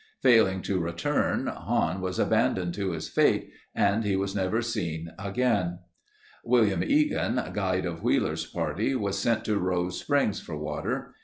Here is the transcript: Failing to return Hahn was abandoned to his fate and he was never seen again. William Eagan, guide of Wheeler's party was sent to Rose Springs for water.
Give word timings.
Failing 0.23 0.63
to 0.63 0.79
return 0.79 1.45
Hahn 1.45 2.01
was 2.01 2.17
abandoned 2.17 2.73
to 2.73 2.89
his 2.93 3.07
fate 3.07 3.51
and 3.75 4.03
he 4.03 4.15
was 4.15 4.35
never 4.35 4.59
seen 4.59 5.11
again. 5.19 5.77
William 6.43 6.83
Eagan, 6.83 7.39
guide 7.53 7.85
of 7.85 8.01
Wheeler's 8.01 8.47
party 8.47 8.95
was 8.95 9.19
sent 9.19 9.45
to 9.45 9.59
Rose 9.59 9.99
Springs 9.99 10.39
for 10.41 10.57
water. 10.57 11.13